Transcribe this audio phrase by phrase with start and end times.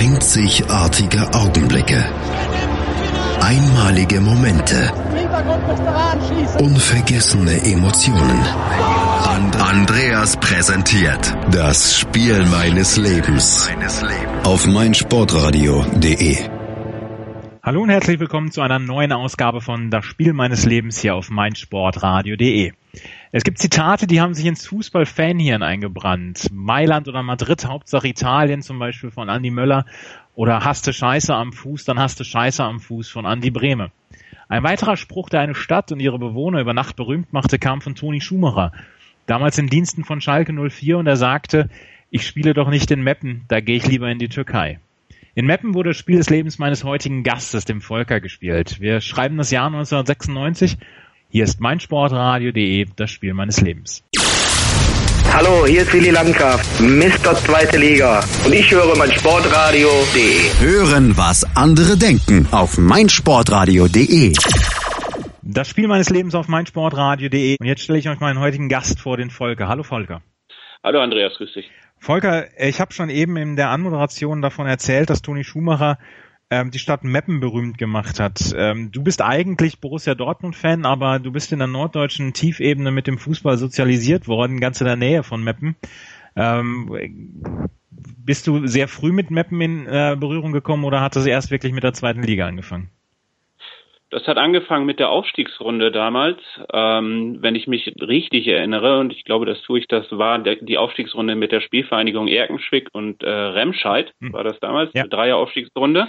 [0.00, 2.02] Einzigartige Augenblicke.
[3.38, 4.90] Einmalige Momente.
[6.58, 8.40] Unvergessene Emotionen.
[9.28, 13.68] And Andreas präsentiert das Spiel meines Lebens
[14.44, 16.49] auf meinsportradio.de.
[17.62, 21.28] Hallo und herzlich willkommen zu einer neuen Ausgabe von Das Spiel meines Lebens hier auf
[21.28, 22.72] meinsportradio.de.
[23.32, 26.48] Es gibt Zitate, die haben sich ins Fußballfanhirn eingebrannt.
[26.50, 29.84] Mailand oder Madrid, Hauptsache Italien zum Beispiel von Andy Möller
[30.34, 33.90] oder hast du Scheiße am Fuß, dann hast du Scheiße am Fuß von Andy Brehme.
[34.48, 37.94] Ein weiterer Spruch, der eine Stadt und ihre Bewohner über Nacht berühmt machte, kam von
[37.94, 38.72] Toni Schumacher.
[39.26, 41.68] Damals in Diensten von Schalke 04 und er sagte,
[42.08, 44.80] ich spiele doch nicht in Meppen, da gehe ich lieber in die Türkei.
[45.34, 48.80] In Meppen wurde das Spiel des Lebens meines heutigen Gastes, dem Volker, gespielt.
[48.80, 50.76] Wir schreiben das Jahr 1996.
[51.28, 54.02] Hier ist meinsportradio.de, das Spiel meines Lebens.
[55.32, 57.36] Hallo, hier ist Willi Landgraf, Mr.
[57.36, 58.24] Zweite Liga.
[58.44, 60.50] Und ich höre meinsportradio.de.
[60.58, 64.32] Hören, was andere denken auf meinsportradio.de.
[65.42, 67.56] Das Spiel meines Lebens auf meinsportradio.de.
[67.60, 69.68] Und jetzt stelle ich euch meinen heutigen Gast vor, den Volker.
[69.68, 70.22] Hallo Volker.
[70.82, 71.70] Hallo Andreas, grüß dich.
[72.00, 75.98] Volker, ich habe schon eben in der Anmoderation davon erzählt, dass Toni Schumacher
[76.48, 78.54] ähm, die Stadt Meppen berühmt gemacht hat.
[78.56, 83.18] Ähm, du bist eigentlich Borussia Dortmund-Fan, aber du bist in der norddeutschen Tiefebene mit dem
[83.18, 85.76] Fußball sozialisiert worden, ganz in der Nähe von Meppen.
[86.36, 91.50] Ähm, bist du sehr früh mit Meppen in äh, Berührung gekommen oder hat das erst
[91.50, 92.90] wirklich mit der zweiten Liga angefangen?
[94.10, 96.40] Das hat angefangen mit der Aufstiegsrunde damals,
[96.72, 100.56] ähm, wenn ich mich richtig erinnere, und ich glaube, das tue ich, das war der,
[100.56, 104.32] die Aufstiegsrunde mit der Spielvereinigung Erkenschwick und äh, Remscheid, hm.
[104.32, 105.06] war das damals, ja.
[105.06, 106.08] Dreier Aufstiegsrunde,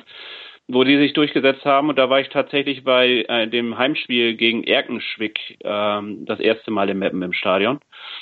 [0.68, 1.90] wo die sich durchgesetzt haben.
[1.90, 6.90] Und da war ich tatsächlich bei äh, dem Heimspiel gegen Erkenschwick ähm, das erste Mal
[6.90, 7.80] im Meppen im Stadion.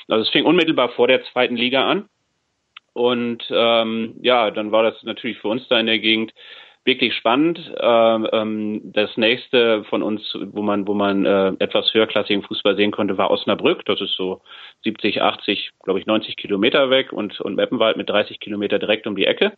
[0.10, 2.10] Also es fing unmittelbar vor der zweiten Liga an.
[2.92, 6.34] Und ähm, ja, dann war das natürlich für uns da in der Gegend
[6.86, 7.60] wirklich spannend.
[7.80, 12.92] Ähm, ähm, das nächste von uns, wo man, wo man äh, etwas höherklassigen Fußball sehen
[12.92, 13.86] konnte, war Osnabrück.
[13.86, 14.42] Das ist so
[14.84, 19.16] 70, 80, glaube ich, 90 Kilometer weg und, und Meppenwald mit 30 Kilometer direkt um
[19.16, 19.54] die Ecke.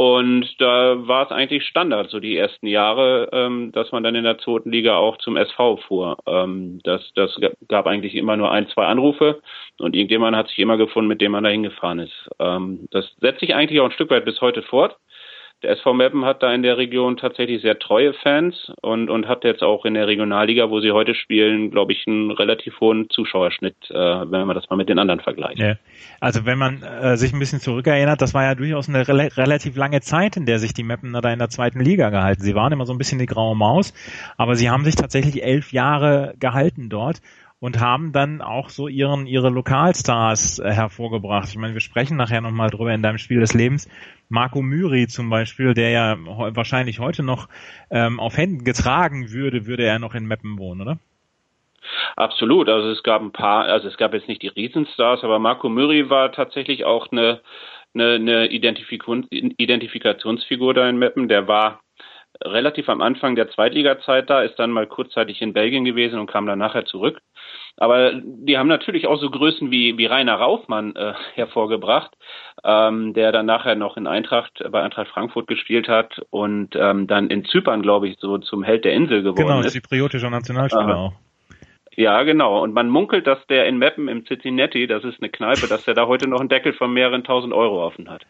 [0.00, 4.22] Und da war es eigentlich Standard, so die ersten Jahre, ähm, dass man dann in
[4.22, 6.16] der zweiten Liga auch zum SV fuhr.
[6.24, 9.42] Ähm, das, das gab eigentlich immer nur ein, zwei Anrufe
[9.76, 12.30] und irgendjemand hat sich immer gefunden, mit dem man da hingefahren ist.
[12.38, 14.96] Ähm, das setzt sich eigentlich auch ein Stück weit bis heute fort.
[15.62, 19.42] Der SV Meppen hat da in der Region tatsächlich sehr treue Fans und, und hat
[19.42, 23.74] jetzt auch in der Regionalliga, wo sie heute spielen, glaube ich, einen relativ hohen Zuschauerschnitt,
[23.90, 25.58] äh, wenn man das mal mit den anderen vergleicht.
[25.58, 25.74] Ja.
[26.20, 29.76] Also wenn man äh, sich ein bisschen zurückerinnert, das war ja durchaus eine re relativ
[29.76, 32.42] lange Zeit, in der sich die Meppen da in der zweiten Liga gehalten.
[32.42, 33.92] Sie waren immer so ein bisschen die graue Maus,
[34.36, 37.20] aber sie haben sich tatsächlich elf Jahre gehalten dort
[37.60, 41.48] und haben dann auch so ihren ihre Lokalstars äh, hervorgebracht.
[41.48, 43.88] Ich meine, wir sprechen nachher nochmal drüber in deinem Spiel des Lebens.
[44.28, 47.48] Marco Myri zum Beispiel, der ja wahrscheinlich heute noch
[47.90, 50.98] ähm, auf Händen getragen würde, würde er noch in Meppen wohnen, oder?
[52.16, 52.68] Absolut.
[52.68, 56.10] Also es gab ein paar, also es gab jetzt nicht die Riesenstars, aber Marco Myri
[56.10, 57.40] war tatsächlich auch eine,
[57.94, 61.28] eine, eine Identifikationsfigur da in Meppen.
[61.28, 61.80] Der war
[62.44, 66.46] relativ am Anfang der Zweitliga-Zeit da, ist dann mal kurzzeitig in Belgien gewesen und kam
[66.46, 67.20] dann nachher zurück.
[67.76, 72.16] Aber die haben natürlich auch so Größen wie, wie Rainer Raufmann äh, hervorgebracht,
[72.64, 77.30] ähm, der dann nachher noch in Eintracht, bei Eintracht Frankfurt gespielt hat und ähm, dann
[77.30, 79.72] in Zypern, glaube ich, so zum Held der Insel geworden genau, ist.
[79.72, 81.12] Genau, zypriotischer Nationalspieler auch.
[81.96, 82.62] Ja, genau.
[82.62, 85.94] Und man munkelt, dass der in Meppen im Cincinnati, das ist eine Kneipe, dass der
[85.94, 88.24] da heute noch einen Deckel von mehreren tausend Euro offen hat.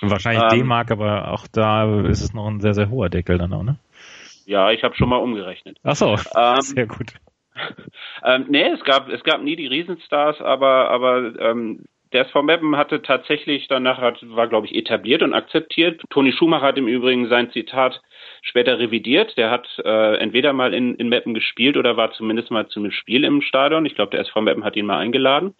[0.00, 3.52] Wahrscheinlich ähm, D-Mark, aber auch da ist es noch ein sehr, sehr hoher Deckel dann
[3.52, 3.78] auch, ne?
[4.46, 5.78] Ja, ich habe schon mal umgerechnet.
[5.82, 7.14] Ach so, ähm, sehr gut.
[8.24, 12.76] ähm, nee, es gab, es gab nie die Riesenstars, aber, aber ähm, der SV Meppen
[12.76, 16.02] hatte tatsächlich danach, war glaube ich etabliert und akzeptiert.
[16.10, 18.00] Toni Schumacher hat im Übrigen sein Zitat
[18.42, 19.36] später revidiert.
[19.36, 22.90] Der hat äh, entweder mal in, in Meppen gespielt oder war zumindest mal zu einem
[22.90, 23.86] Spiel im Stadion.
[23.86, 25.54] Ich glaube, der SV Meppen hat ihn mal eingeladen.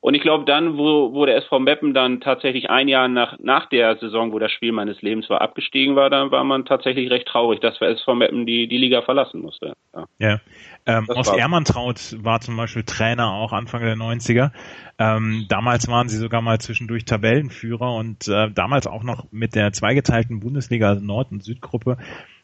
[0.00, 3.68] Und ich glaube, dann, wo, wo der SV Meppen dann tatsächlich ein Jahr nach, nach
[3.68, 7.28] der Saison, wo das Spiel meines Lebens war, abgestiegen war, dann war man tatsächlich recht
[7.28, 9.74] traurig, dass der SV Meppen die, die Liga verlassen musste.
[9.94, 10.06] Ja.
[10.18, 10.40] ja.
[10.86, 14.52] Ähm, aus Ermantraut war zum Beispiel Trainer auch Anfang der 90er.
[14.98, 19.72] Ähm, damals waren sie sogar mal zwischendurch Tabellenführer und äh, damals auch noch mit der
[19.72, 21.98] zweigeteilten Bundesliga, Nord- und Südgruppe,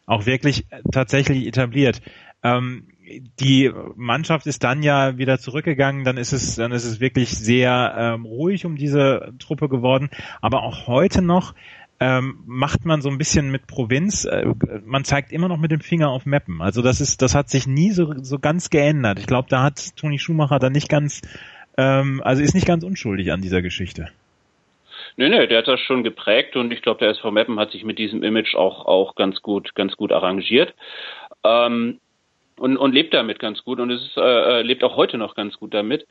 [0.05, 2.03] auch wirklich tatsächlich etabliert.
[2.43, 2.89] Ähm,
[3.41, 7.95] die Mannschaft ist dann ja wieder zurückgegangen, dann ist es, dann ist es wirklich sehr
[7.97, 10.11] ähm, ruhig um diese Truppe geworden.
[10.41, 11.55] Aber auch heute noch
[12.01, 14.45] ähm, macht man so ein bisschen mit Provinz, äh,
[14.85, 16.61] man zeigt immer noch mit dem Finger auf Mappen.
[16.61, 19.19] Also das ist, das hat sich nie so, so ganz geändert.
[19.19, 21.23] Ich glaube, da hat Toni Schumacher dann nicht ganz,
[21.79, 24.09] ähm, also ist nicht ganz unschuldig an dieser Geschichte.
[25.17, 27.85] Nee, nee, der hat das schon geprägt und ich glaube, der SV Meppen hat sich
[27.85, 30.75] mit diesem Image auch, auch ganz gut, ganz gut arrangiert.
[31.43, 31.99] Ähm,
[32.59, 35.35] und, und lebt damit ganz gut und es ist, äh, äh lebt auch heute noch
[35.35, 36.07] ganz gut damit.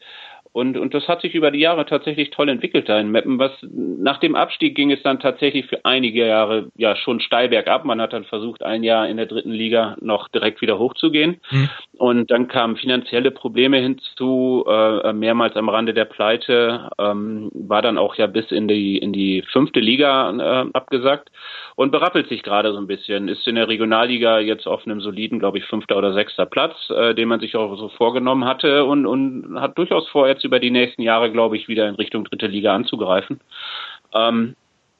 [0.52, 3.40] Und, und das hat sich über die Jahre tatsächlich toll entwickelt da in Meppen.
[3.40, 7.84] Was, nach dem Abstieg ging es dann tatsächlich für einige Jahre ja schon steil bergab.
[7.84, 11.42] Man hat dann versucht, ein Jahr in der dritten Liga noch direkt wieder hochzugehen.
[11.52, 11.70] Mhm.
[11.98, 17.98] Und dann kamen finanzielle Probleme hinzu, äh, mehrmals am Rande der Pleite, ähm, war dann
[17.98, 21.32] auch ja bis in die, in die fünfte Liga äh, abgesagt
[21.76, 23.28] und berappelt sich gerade so ein bisschen.
[23.28, 27.14] Ist in der Regionalliga jetzt auf einem soliden, glaube ich, fünfter oder sechster Platz, äh,
[27.14, 30.72] den man sich auch so vorgenommen hatte und, und hat durchaus vor, jetzt über die
[30.72, 33.40] nächsten Jahre, glaube ich, wieder in Richtung dritte Liga anzugreifen.
[34.14, 34.56] Ähm,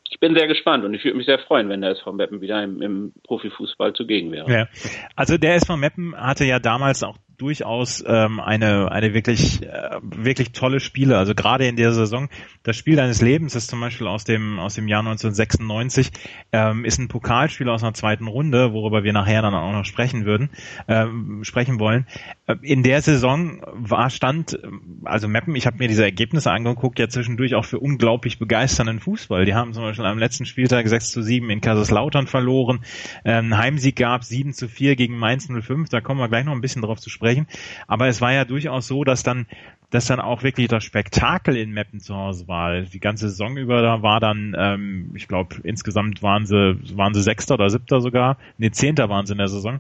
[0.10, 2.64] ich bin sehr gespannt und ich würde mich sehr freuen, wenn der SV Meppen wieder
[2.64, 4.50] im, im Profifußball zugegen wäre.
[4.52, 4.68] Ja.
[5.16, 10.52] Also der SV Meppen hatte ja damals auch durchaus ähm, eine eine wirklich äh, wirklich
[10.52, 11.18] tolle Spiele.
[11.18, 12.30] Also gerade in der Saison,
[12.64, 16.12] das Spiel deines Lebens ist zum Beispiel aus dem aus dem Jahr 1996
[16.52, 20.26] ähm, ist ein Pokalspiel aus einer zweiten Runde, worüber wir nachher dann auch noch sprechen
[20.26, 20.50] würden
[20.88, 22.08] ähm, sprechen wollen.
[22.48, 24.58] Äh, in der Saison war stand
[25.04, 25.56] also Meppen.
[25.56, 29.46] Ich habe mir diese Ergebnisse angeguckt, ja zwischendurch auch für unglaublich begeisternden Fußball.
[29.46, 32.80] Die haben zum Beispiel am letzten Spieltag 6 zu 7 in Kaiserslautern verloren.
[33.26, 35.90] Ähm, Heimsieg gab 7 zu 4 gegen Mainz 05.
[35.90, 37.48] Da kommen wir gleich noch ein bisschen drauf zu sprechen sprechen.
[37.88, 39.48] Aber es war ja durchaus so, dass dann
[39.92, 42.82] dass dann auch wirklich das Spektakel in Meppen zu Hause war.
[42.82, 47.22] Die ganze Saison über da war dann, ähm, ich glaube, insgesamt waren sie, waren sie
[47.22, 48.38] Sechster oder Siebter sogar.
[48.58, 49.80] Nee, Zehnter waren sie in der Saison.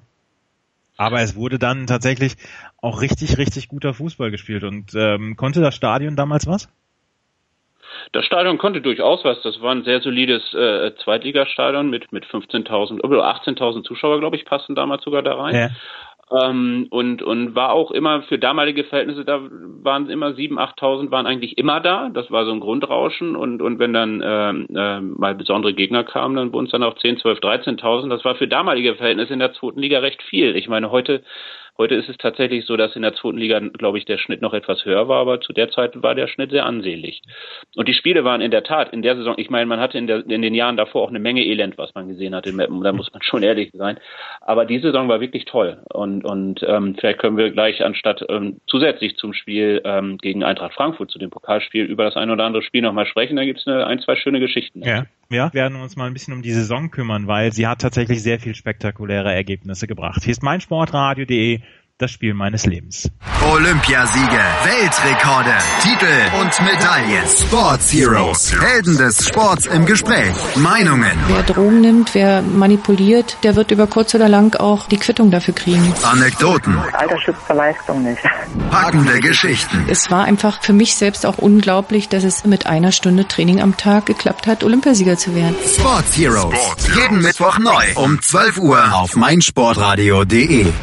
[0.96, 2.36] Aber es wurde dann tatsächlich
[2.82, 4.64] auch richtig, richtig guter Fußball gespielt.
[4.64, 6.70] Und ähm, konnte das Stadion damals was?
[8.12, 9.42] Das Stadion konnte durchaus was.
[9.42, 14.46] Das war ein sehr solides äh, Zweitligastadion mit mit 15.000 oder 18.000 Zuschauer, glaube ich,
[14.46, 15.56] passten damals sogar da rein.
[15.56, 15.70] Ja.
[16.31, 19.42] Ähm, und, und war auch immer für damalige Verhältnisse, da
[19.83, 22.10] waren immer sieben, achttausend waren eigentlich immer da.
[22.10, 23.36] Das war so ein Grundrauschen.
[23.36, 26.95] Und, und wenn dann äh, äh, mal besondere Gegner kamen, dann wurden es dann auch
[26.95, 28.12] zehn, zwölf, dreizehntausend.
[28.12, 30.56] Das war für damalige Verhältnisse in der zweiten Liga recht viel.
[30.56, 31.22] Ich meine, heute
[31.77, 34.54] Heute ist es tatsächlich so, dass in der zweiten Liga, glaube ich, der Schnitt noch
[34.54, 37.22] etwas höher war, aber zu der Zeit war der Schnitt sehr ansehnlich.
[37.75, 40.07] Und die Spiele waren in der Tat in der Saison, ich meine, man hatte in,
[40.07, 42.81] der, in den Jahren davor auch eine Menge Elend, was man gesehen hat in Meppen,
[42.81, 44.00] da muss man schon ehrlich sein.
[44.42, 45.83] Aber die Saison war wirklich toll.
[45.92, 50.74] Und, und ähm, vielleicht können wir gleich anstatt ähm, zusätzlich zum Spiel ähm, gegen Eintracht
[50.74, 53.36] Frankfurt, zu dem Pokalspiel, über das ein oder andere Spiel nochmal sprechen.
[53.36, 54.81] Da gibt es ein, zwei schöne Geschichten.
[54.81, 55.04] Ja.
[55.31, 58.39] Ja, werden uns mal ein bisschen um die Saison kümmern, weil sie hat tatsächlich sehr
[58.39, 60.24] viel spektakuläre Ergebnisse gebracht.
[60.24, 61.62] Hier ist meinsportradio.de
[61.98, 63.10] das Spiel meines Lebens.
[63.42, 67.26] Olympiasiege, Weltrekorde, Titel und Medaillen.
[67.26, 70.36] Sports Heroes, Helden des Sports im Gespräch.
[70.58, 71.18] Meinungen.
[71.28, 75.54] Wer Drogen nimmt, wer manipuliert, der wird über kurz oder lang auch die Quittung dafür
[75.54, 75.94] kriegen.
[76.04, 76.78] Anekdoten.
[76.78, 78.22] Alter schützt Leistung nicht.
[78.70, 79.86] Packende Geschichten.
[79.88, 83.78] Es war einfach für mich selbst auch unglaublich, dass es mit einer Stunde Training am
[83.78, 85.56] Tag geklappt hat, Olympiasieger zu werden.
[85.66, 86.54] Sports Heroes.
[86.60, 87.04] Sports Heroes.
[87.04, 90.74] Jeden Mittwoch neu um 12 Uhr auf meinsportradio.de.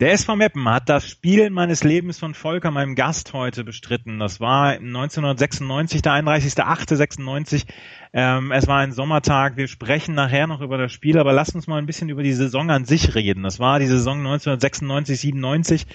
[0.00, 4.18] Der SV Meppen hat das Spiel meines Lebens von Volker, meinem Gast heute, bestritten.
[4.18, 7.64] Das war 1996, der 31.08.96.
[8.12, 9.56] Ähm, es war ein Sommertag.
[9.56, 12.32] Wir sprechen nachher noch über das Spiel, aber lasst uns mal ein bisschen über die
[12.32, 13.44] Saison an sich reden.
[13.44, 15.86] Das war die Saison 1996, 97.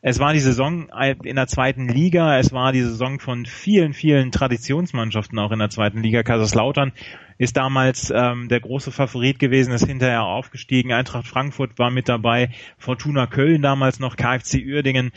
[0.00, 0.88] Es war die Saison
[1.24, 2.38] in der zweiten Liga.
[2.38, 6.22] Es war die Saison von vielen, vielen Traditionsmannschaften auch in der zweiten Liga.
[6.22, 6.92] Kaiserslautern
[7.40, 10.92] ist damals ähm, der große Favorit gewesen, ist hinterher aufgestiegen.
[10.92, 15.10] Eintracht Frankfurt war mit dabei, Fortuna Köln damals noch, KfC Uerdingen.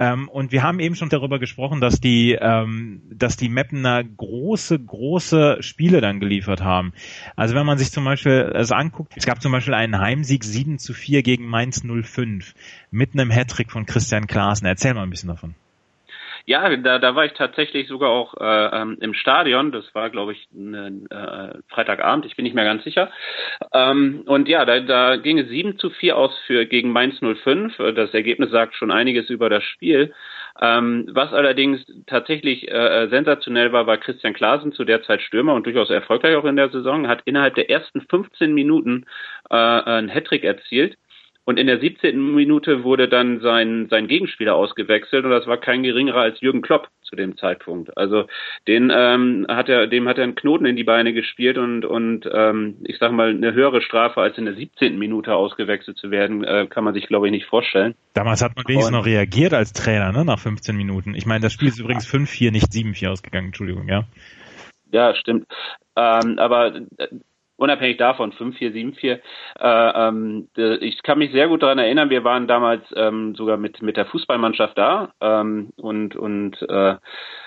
[0.00, 4.76] Ähm, und wir haben eben schon darüber gesprochen, dass die, ähm, dass die Meppener große,
[4.76, 6.92] große Spiele dann geliefert haben.
[7.36, 10.80] Also wenn man sich zum Beispiel es anguckt, es gab zum Beispiel einen Heimsieg 7
[10.80, 12.54] zu 4 gegen Mainz 05
[12.90, 14.66] mit einem Hattrick von Christian Klaassen.
[14.66, 15.54] Erzähl mal ein bisschen davon.
[16.46, 19.72] Ja, da, da war ich tatsächlich sogar auch äh, ähm, im Stadion.
[19.72, 22.26] Das war, glaube ich, ne, äh, Freitagabend.
[22.26, 23.10] Ich bin nicht mehr ganz sicher.
[23.72, 27.76] Ähm, und ja, da, da ging es 7 zu 4 aus für gegen Mainz 05.
[27.94, 30.12] Das Ergebnis sagt schon einiges über das Spiel.
[30.60, 35.66] Ähm, was allerdings tatsächlich äh, sensationell war, war Christian Klaasen, zu der Zeit Stürmer und
[35.66, 39.06] durchaus erfolgreich auch in der Saison, hat innerhalb der ersten 15 Minuten
[39.50, 40.96] äh, einen Hattrick erzielt
[41.48, 42.34] und in der 17.
[42.34, 46.88] Minute wurde dann sein, sein Gegenspieler ausgewechselt und das war kein geringerer als Jürgen Klopp
[47.00, 47.96] zu dem Zeitpunkt.
[47.96, 48.26] Also
[48.66, 52.28] den ähm, hat er, dem hat er einen Knoten in die Beine gespielt und, und
[52.30, 54.98] ähm, ich sag mal, eine höhere Strafe als in der 17.
[54.98, 57.94] Minute ausgewechselt zu werden, äh, kann man sich, glaube ich, nicht vorstellen.
[58.12, 61.14] Damals hat man wenigstens noch reagiert als Trainer, ne, nach 15 Minuten.
[61.14, 64.04] Ich meine, das Spiel ist übrigens 5-4, nicht 7-4 ausgegangen, Entschuldigung, ja.
[64.92, 65.46] Ja, stimmt.
[65.96, 67.08] Ähm, aber äh,
[67.58, 69.20] unabhängig davon, 5-4, 7-4.
[69.58, 70.48] Äh, ähm,
[70.80, 74.06] ich kann mich sehr gut daran erinnern, wir waren damals ähm, sogar mit, mit der
[74.06, 76.96] Fußballmannschaft da ähm, und, und äh,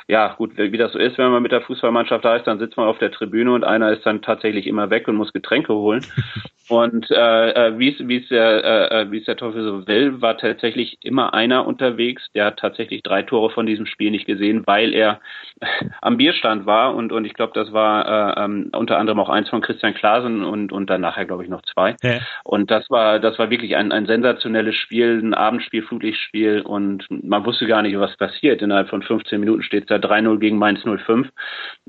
[0.07, 2.77] ja, gut, wie das so ist, wenn man mit der Fußballmannschaft da ist, dann sitzt
[2.77, 6.05] man auf der Tribüne und einer ist dann tatsächlich immer weg und muss Getränke holen.
[6.69, 9.87] und äh, äh wie es wie es der äh, äh, wie es der Teufel so
[9.87, 14.25] will, war tatsächlich immer einer unterwegs, der hat tatsächlich drei Tore von diesem Spiel nicht
[14.25, 15.19] gesehen, weil er
[16.01, 19.49] am Bierstand war und und ich glaube, das war äh, ähm, unter anderem auch eins
[19.49, 21.95] von Christian Klaasen und und dann nachher glaube ich noch zwei.
[22.01, 22.19] Ja.
[22.43, 27.45] Und das war das war wirklich ein ein sensationelles Spiel, ein Abendspiel, Flutlichtspiel und man
[27.45, 28.61] wusste gar nicht, was passiert.
[28.61, 31.29] Innerhalb von 15 Minuten steht da 3-0 gegen Mainz 05.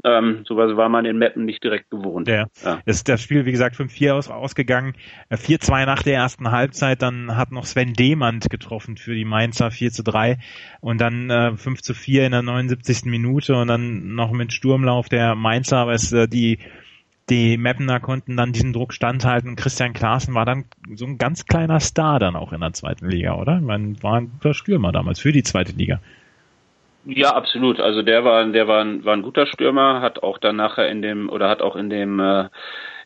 [0.05, 2.29] Ähm, sowas war man in Meppen nicht direkt gewohnt.
[2.29, 2.47] Ja.
[2.65, 2.81] ja.
[2.85, 4.95] Ist das Spiel, wie gesagt, 5-4 aus, ausgegangen.
[5.31, 7.03] 4-2 äh, nach der ersten Halbzeit.
[7.03, 10.39] Dann hat noch Sven Demand getroffen für die Mainzer 4-3
[10.81, 13.05] und dann äh, 5-4 in der 79.
[13.05, 16.59] Minute und dann noch mit Sturmlauf der Mainzer, aber es äh, die
[17.31, 19.57] die Mappener konnten dann diesen Druck standhalten.
[19.57, 23.35] Christian Klaassen war dann so ein ganz kleiner Star dann auch in der zweiten Liga,
[23.35, 23.61] oder?
[23.61, 26.01] Man war ein guter Stürmer damals für die zweite Liga.
[27.05, 27.81] Ja, absolut.
[27.81, 31.03] Also der war, der war ein, war ein guter Stürmer, hat auch dann nachher in
[31.03, 32.49] dem oder hat auch in dem äh,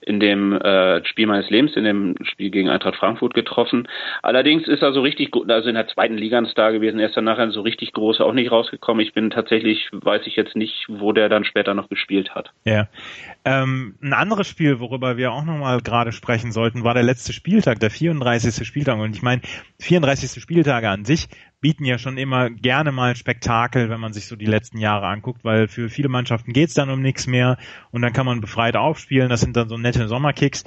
[0.07, 3.89] in dem äh, Spiel meines Lebens, in dem Spiel gegen Eintracht Frankfurt getroffen.
[4.23, 7.01] Allerdings ist er so richtig gut, also in der zweiten Liga ein Star gewesen.
[7.01, 9.05] Er ist dann nachher so richtig groß auch nicht rausgekommen.
[9.05, 12.53] Ich bin tatsächlich, weiß ich jetzt nicht, wo der dann später noch gespielt hat.
[12.65, 12.89] Ja.
[13.45, 17.81] Ähm, ein anderes Spiel, worüber wir auch nochmal gerade sprechen sollten, war der letzte Spieltag,
[17.81, 18.67] der 34.
[18.67, 18.99] Spieltag.
[18.99, 19.43] Und ich meine,
[19.81, 20.41] 34.
[20.41, 21.29] Spieltage an sich
[21.61, 25.45] bieten ja schon immer gerne mal Spektakel, wenn man sich so die letzten Jahre anguckt,
[25.45, 27.57] weil für viele Mannschaften geht's dann um nichts mehr
[27.91, 29.31] und dann kann man befreit aufspielen.
[29.31, 30.65] Das sind dann so nette Sommerkicks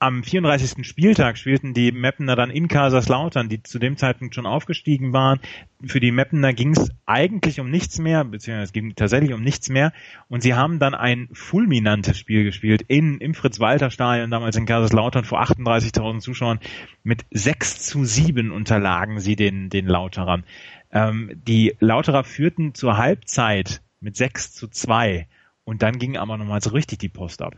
[0.00, 0.86] am 34.
[0.86, 5.40] Spieltag spielten die Mappener dann in Kaiserslautern, die zu dem Zeitpunkt schon aufgestiegen waren.
[5.84, 9.68] Für die Mappener ging es eigentlich um nichts mehr, beziehungsweise es ging tatsächlich um nichts
[9.68, 9.92] mehr.
[10.28, 15.42] Und sie haben dann ein fulminantes Spiel gespielt in, im Fritz-Walter-Stadion, damals in Kaiserslautern vor
[15.42, 16.60] 38.000 Zuschauern.
[17.02, 20.44] Mit 6 zu 7 unterlagen sie den, den Lauterern.
[20.92, 25.28] Ähm, die Lauterer führten zur Halbzeit mit 6 zu 2.
[25.64, 27.54] Und dann ging aber nochmal so richtig die Post ab.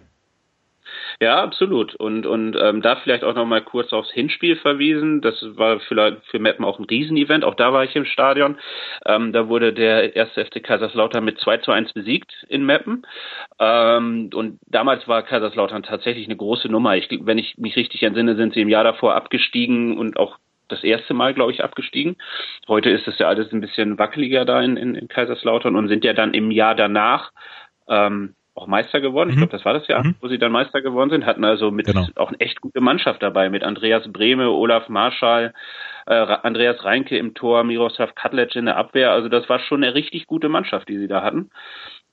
[1.21, 1.95] Ja, absolut.
[1.95, 5.21] Und, und ähm, da vielleicht auch noch mal kurz aufs Hinspiel verwiesen.
[5.21, 7.45] Das war für, für Meppen auch ein Riesenevent.
[7.45, 8.59] Auch da war ich im Stadion.
[9.07, 13.07] Ähm, da wurde der erste FC Kaiserslautern mit 2 zu 1 besiegt in Meppen.
[13.59, 16.97] Ähm, und damals war Kaiserslautern tatsächlich eine große Nummer.
[16.97, 20.39] Ich, wenn ich mich richtig entsinne, sind sie im Jahr davor abgestiegen und auch
[20.69, 22.17] das erste Mal, glaube ich, abgestiegen.
[22.67, 26.05] Heute ist es ja alles ein bisschen wackeliger da in, in, in Kaiserslautern und sind
[26.05, 27.33] ja dann im Jahr danach
[27.89, 29.31] ähm, auch Meister geworden.
[29.31, 29.41] Ich mhm.
[29.41, 30.17] glaube, das war das Jahr, mhm.
[30.21, 31.27] wo sie dann Meister geworden sind.
[31.27, 32.07] Hatten also mit genau.
[32.17, 35.55] auch eine echt gute Mannschaft dabei mit Andreas Brehme, Olaf Marschall,
[36.07, 39.13] äh, Andreas Reinke im Tor, Miroslav Katlec in der Abwehr.
[39.13, 41.51] Also das war schon eine richtig gute Mannschaft, die sie da hatten.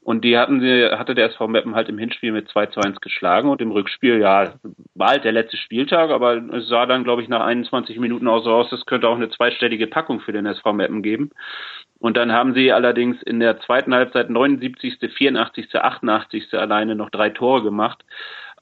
[0.01, 3.01] Und die hatten sie, hatte der SV Meppen halt im Hinspiel mit 2 zu 1
[3.01, 4.53] geschlagen und im Rückspiel, ja,
[4.96, 8.43] war halt der letzte Spieltag, aber es sah dann, glaube ich, nach 21 Minuten auch
[8.43, 11.31] so aus, das könnte auch eine zweistellige Packung für den SV Meppen geben.
[12.00, 16.53] Und dann haben sie allerdings in der zweiten Halbzeit 79., 84., 88.
[16.53, 18.03] alleine noch drei Tore gemacht.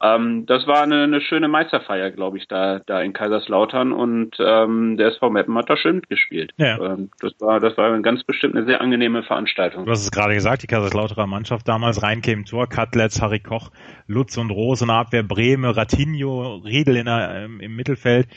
[0.01, 4.95] Ähm, das war eine, eine schöne Meisterfeier, glaube ich, da, da in Kaiserslautern und ähm,
[4.97, 6.53] der SV Meppen hat da schön mitgespielt.
[6.57, 6.79] Ja.
[6.79, 9.85] Ähm, das war, das war ganz bestimmt eine sehr angenehme Veranstaltung.
[9.85, 13.71] Du hast es gerade gesagt, die Kaiserslauterer Mannschaft damals Reinke im Tor, Katletz, Harry Koch,
[14.05, 18.27] Lutz und Rose in der Abwehr, Breme, Ratinho, Riedel in der, im, im Mittelfeld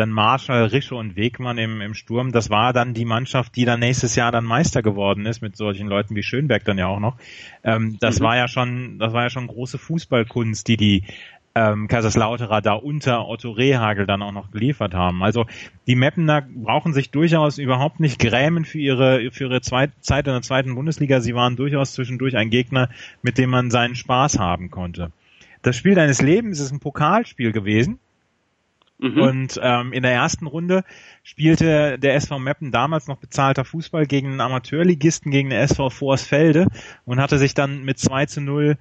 [0.00, 2.32] dann Marschall, Rische und Wegmann im, im Sturm.
[2.32, 5.86] Das war dann die Mannschaft, die dann nächstes Jahr dann Meister geworden ist, mit solchen
[5.86, 7.16] Leuten wie Schönberg dann ja auch noch.
[7.62, 8.24] Ähm, das mhm.
[8.24, 11.04] war ja schon, das war ja schon große Fußballkunst, die die
[11.54, 15.22] ähm, Kaiserslauterer da unter Otto Rehagel dann auch noch geliefert haben.
[15.22, 15.46] Also
[15.86, 20.32] die Mappener brauchen sich durchaus überhaupt nicht grämen für ihre für ihre Zweit Zeit in
[20.32, 21.20] der zweiten Bundesliga.
[21.20, 22.88] Sie waren durchaus zwischendurch ein Gegner,
[23.22, 25.10] mit dem man seinen Spaß haben konnte.
[25.62, 27.98] Das Spiel deines Lebens ist ein Pokalspiel gewesen.
[29.00, 29.20] Mhm.
[29.20, 30.84] Und ähm, in der ersten Runde
[31.22, 36.66] spielte der SV Meppen damals noch bezahlter Fußball gegen einen Amateurligisten, gegen den SV Vorsfelde
[37.06, 38.76] und hatte sich dann mit 2 zu 0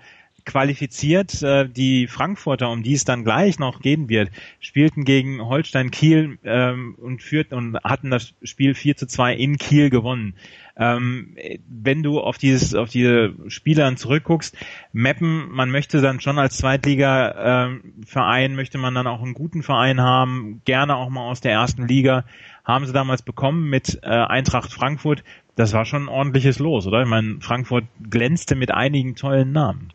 [0.49, 1.41] qualifiziert.
[1.43, 6.39] Äh, die Frankfurter, um die es dann gleich noch gehen wird, spielten gegen Holstein Kiel
[6.43, 10.33] ähm, und führten und hatten das Spiel 4 zu 2 in Kiel gewonnen.
[10.75, 11.35] Ähm,
[11.67, 14.55] wenn du auf dieses, auf diese Spielern zurückguckst,
[14.93, 20.01] Meppen, man möchte dann schon als Zweitliga-Verein, ähm, möchte man dann auch einen guten Verein
[20.01, 22.23] haben, gerne auch mal aus der ersten Liga,
[22.63, 25.23] haben sie damals bekommen mit äh, Eintracht Frankfurt.
[25.55, 27.01] Das war schon ein ordentliches Los, oder?
[27.01, 29.91] Ich meine, Frankfurt glänzte mit einigen tollen Namen.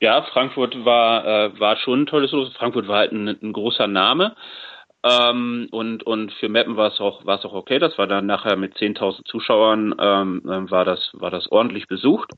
[0.00, 2.52] Ja, Frankfurt war, äh, war schon ein tolles Los.
[2.54, 4.36] Frankfurt war halt ein, ein großer Name.
[5.04, 7.78] Ähm, und, und für Meppen war es auch, war es auch okay.
[7.78, 12.32] Das war dann nachher mit 10.000 Zuschauern, ähm, ähm, war das, war das ordentlich besucht.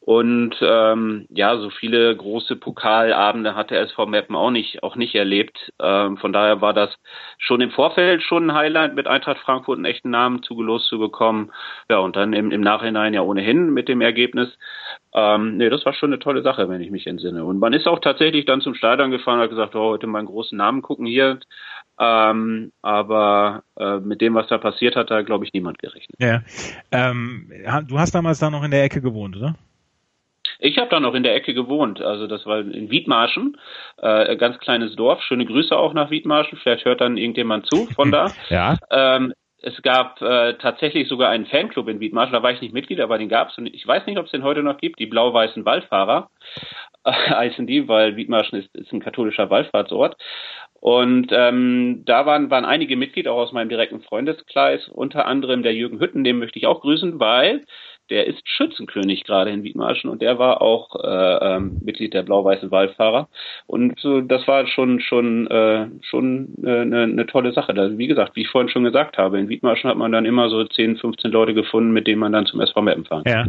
[0.00, 5.72] Und, ähm, ja, so viele große Pokalabende hatte SV Meppen auch nicht, auch nicht erlebt.
[5.80, 6.94] Ähm, von daher war das
[7.38, 11.52] schon im Vorfeld schon ein Highlight, mit Eintracht Frankfurt einen echten Namen zugelost zu bekommen.
[11.88, 14.58] Ja, und dann im, im Nachhinein ja ohnehin mit dem Ergebnis.
[15.12, 17.44] Ähm, nee, das war schon eine tolle Sache, wenn ich mich entsinne.
[17.44, 20.18] Und man ist auch tatsächlich dann zum Stadion gefahren und hat gesagt, oh, heute mal
[20.20, 21.40] einen großen Namen gucken hier.
[22.02, 26.16] Ähm, aber äh, mit dem, was da passiert hat, da glaube ich niemand gerechnet.
[26.18, 26.40] Ja.
[26.90, 27.52] Ähm,
[27.86, 29.54] du hast damals da noch in der Ecke gewohnt, oder?
[30.58, 32.00] Ich habe da noch in der Ecke gewohnt.
[32.00, 33.58] Also das war in Wiedmarschen,
[33.98, 35.22] äh, ganz kleines Dorf.
[35.22, 36.58] Schöne Grüße auch nach Wiedmarschen.
[36.58, 38.30] Vielleicht hört dann irgendjemand zu von da.
[38.48, 38.78] ja.
[38.90, 43.00] Ähm, es gab äh, tatsächlich sogar einen Fanclub in Wiedmarschen, da war ich nicht Mitglied,
[43.00, 43.58] aber den gab es.
[43.58, 46.30] Und ich weiß nicht, ob es den heute noch gibt, die blau-weißen Wallfahrer
[47.04, 50.16] äh, heißen die, weil Wiedmarschen ist, ist ein katholischer Wallfahrtsort.
[50.80, 55.74] Und ähm, da waren, waren einige Mitglieder auch aus meinem direkten Freundeskreis, unter anderem der
[55.74, 57.64] Jürgen Hütten, den möchte ich auch grüßen, weil
[58.10, 62.70] der ist Schützenkönig gerade in Wiedmarschen und der war auch äh, ähm, Mitglied der blau-weißen
[62.70, 63.28] Wallfahrer.
[63.66, 67.72] Und so, das war schon schon äh, schon äh, eine, eine tolle Sache.
[67.72, 70.50] Da, wie gesagt, wie ich vorhin schon gesagt habe, in Wiedmarschen hat man dann immer
[70.50, 73.46] so 10, 15 Leute gefunden, mit denen man dann zum SV Meppen fahren Ja.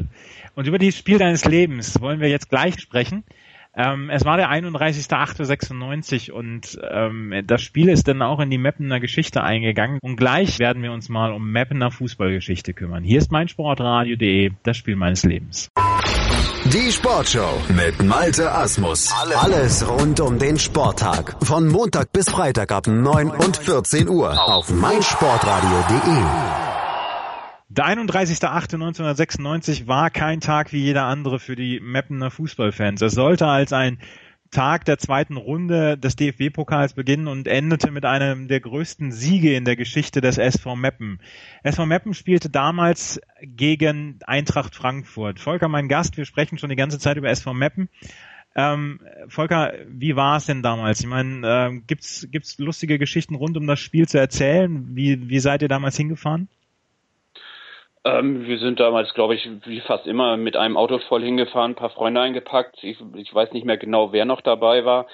[0.56, 3.24] Und über das Spiel deines Lebens wollen wir jetzt gleich sprechen.
[3.76, 9.00] Ähm, es war der 31.08.96 und ähm, das Spiel ist dann auch in die Mappener
[9.00, 13.04] Geschichte eingegangen und gleich werden wir uns mal um Mappener Fußballgeschichte kümmern.
[13.04, 15.70] Hier ist mein Sportradio.de, das Spiel meines Lebens.
[16.66, 19.12] Die Sportshow mit Malte Asmus.
[19.36, 21.36] Alles rund um den Sporttag.
[21.44, 26.71] Von Montag bis Freitag ab 9 und 14 Uhr auf meinsportradio.de.
[27.74, 33.02] Der 31.08.1996 war kein Tag wie jeder andere für die Mappener Fußballfans.
[33.02, 34.00] Es sollte als ein
[34.52, 39.64] Tag der zweiten Runde des DFB-Pokals beginnen und endete mit einem der größten Siege in
[39.64, 41.22] der Geschichte des SV Meppen.
[41.64, 45.40] SV Meppen spielte damals gegen Eintracht Frankfurt.
[45.40, 47.88] Volker, mein Gast, wir sprechen schon die ganze Zeit über SV Meppen.
[48.54, 49.00] Ähm,
[49.30, 51.00] Volker, wie war es denn damals?
[51.00, 54.94] Ich meine, äh, gibt's gibt's lustige Geschichten rund um das Spiel zu erzählen?
[54.94, 56.50] Wie wie seid ihr damals hingefahren?
[58.04, 61.76] Ähm, wir sind damals, glaube ich, wie fast immer mit einem Auto voll hingefahren, ein
[61.76, 62.84] paar Freunde eingepackt.
[62.84, 65.08] Ich, ich weiß nicht mehr genau, wer noch dabei war.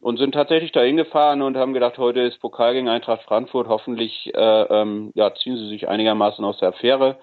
[0.00, 3.68] Und sind tatsächlich da hingefahren und haben gedacht, heute ist Pokal gegen Eintracht Frankfurt.
[3.68, 7.18] Hoffentlich äh, ähm, ja, ziehen sie sich einigermaßen aus der Affäre.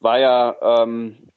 [0.00, 1.31] War ja ähm,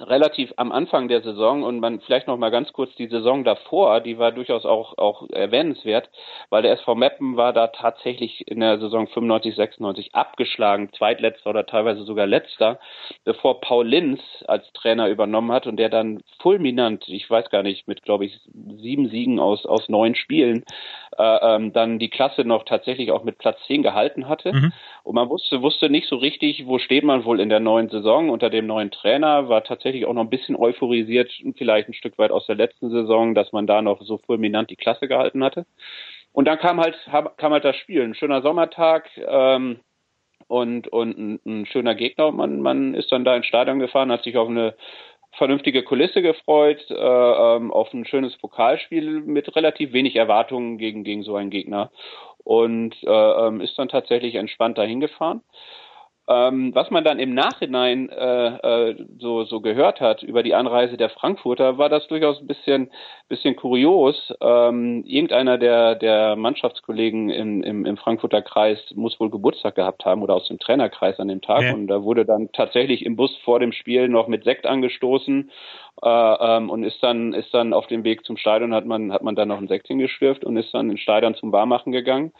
[0.00, 4.00] relativ am Anfang der Saison und man vielleicht noch mal ganz kurz die Saison davor,
[4.00, 6.10] die war durchaus auch auch erwähnenswert,
[6.50, 11.66] weil der SV Meppen war da tatsächlich in der Saison 95 96 abgeschlagen, zweitletzter oder
[11.66, 12.78] teilweise sogar letzter,
[13.24, 17.88] bevor Paul Linz als Trainer übernommen hat und der dann fulminant, ich weiß gar nicht,
[17.88, 18.38] mit glaube ich
[18.76, 20.64] sieben Siegen aus aus neun Spielen
[21.18, 24.52] äh, ähm, dann die Klasse noch tatsächlich auch mit Platz 10 gehalten hatte.
[24.52, 24.72] Mhm.
[25.02, 28.30] Und man wusste, wusste nicht so richtig, wo steht man wohl in der neuen Saison
[28.30, 32.30] unter dem neuen Trainer, war tatsächlich auch noch ein bisschen euphorisiert, vielleicht ein Stück weit
[32.30, 35.66] aus der letzten Saison, dass man da noch so fulminant die Klasse gehalten hatte.
[36.32, 36.96] Und dann kam halt,
[37.36, 38.02] kam halt das Spiel.
[38.02, 39.80] Ein schöner Sommertag, ähm,
[40.48, 42.32] und, und ein, ein schöner Gegner.
[42.32, 44.74] Man, man ist dann da ins Stadion gefahren, hat sich auf eine
[45.32, 51.22] vernünftige Kulisse gefreut, äh, ähm, auf ein schönes Pokalspiel mit relativ wenig Erwartungen gegen, gegen
[51.22, 51.90] so einen Gegner
[52.44, 55.42] und äh, ähm, ist dann tatsächlich entspannt dahin gefahren.
[56.30, 60.98] Ähm, was man dann im Nachhinein äh, äh, so, so gehört hat über die Anreise
[60.98, 62.90] der Frankfurter, war das durchaus ein bisschen,
[63.30, 64.34] bisschen kurios.
[64.42, 70.22] Ähm, irgendeiner der, der Mannschaftskollegen im, im, im Frankfurter Kreis muss wohl Geburtstag gehabt haben
[70.22, 71.62] oder aus dem Trainerkreis an dem Tag.
[71.62, 71.72] Ja.
[71.72, 75.50] Und da wurde dann tatsächlich im Bus vor dem Spiel noch mit Sekt angestoßen
[76.02, 79.22] äh, ähm, und ist dann, ist dann auf dem Weg zum Stadion, hat man, hat
[79.22, 82.32] man dann noch ein Sekt hingeschwirft und ist dann ins Stadion zum Warmachen gegangen.